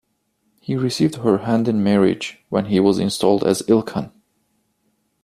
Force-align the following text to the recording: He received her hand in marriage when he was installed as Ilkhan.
He 0.59 0.75
received 0.75 1.17
her 1.17 1.37
hand 1.45 1.67
in 1.67 1.83
marriage 1.83 2.39
when 2.49 2.65
he 2.65 2.79
was 2.79 2.97
installed 2.97 3.43
as 3.43 3.61
Ilkhan. 3.67 4.11